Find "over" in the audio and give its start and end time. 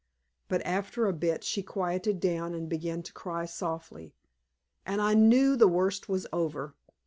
6.33-6.73